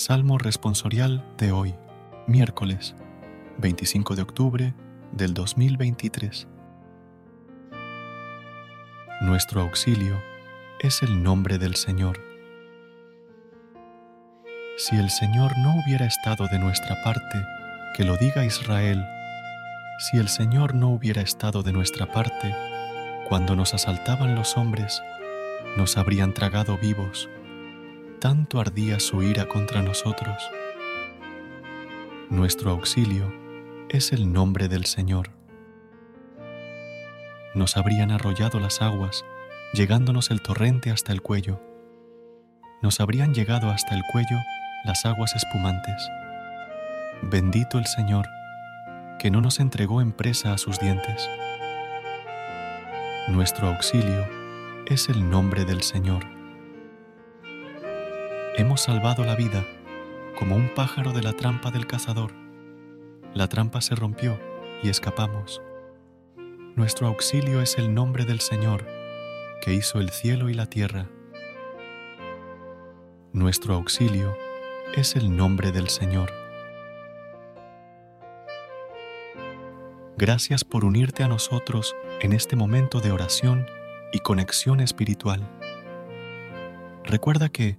[0.00, 1.74] Salmo responsorial de hoy,
[2.26, 2.96] miércoles
[3.58, 4.74] 25 de octubre
[5.12, 6.48] del 2023.
[9.20, 10.18] Nuestro auxilio
[10.80, 12.18] es el nombre del Señor.
[14.78, 17.44] Si el Señor no hubiera estado de nuestra parte,
[17.94, 19.04] que lo diga Israel,
[20.08, 22.54] si el Señor no hubiera estado de nuestra parte,
[23.28, 25.02] cuando nos asaltaban los hombres,
[25.76, 27.28] nos habrían tragado vivos
[28.20, 30.36] tanto ardía su ira contra nosotros.
[32.28, 33.32] Nuestro auxilio
[33.88, 35.30] es el nombre del Señor.
[37.54, 39.24] Nos habrían arrollado las aguas,
[39.72, 41.62] llegándonos el torrente hasta el cuello.
[42.82, 44.36] Nos habrían llegado hasta el cuello
[44.84, 46.06] las aguas espumantes.
[47.22, 48.26] Bendito el Señor,
[49.18, 51.28] que no nos entregó en presa a sus dientes.
[53.28, 54.26] Nuestro auxilio
[54.86, 56.39] es el nombre del Señor
[58.60, 59.66] hemos salvado la vida
[60.38, 62.32] como un pájaro de la trampa del cazador.
[63.32, 64.38] La trampa se rompió
[64.82, 65.62] y escapamos.
[66.76, 68.86] Nuestro auxilio es el nombre del Señor,
[69.62, 71.08] que hizo el cielo y la tierra.
[73.32, 74.36] Nuestro auxilio
[74.94, 76.30] es el nombre del Señor.
[80.18, 83.66] Gracias por unirte a nosotros en este momento de oración
[84.12, 85.48] y conexión espiritual.
[87.04, 87.78] Recuerda que,